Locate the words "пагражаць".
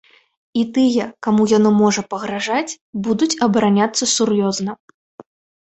2.15-2.75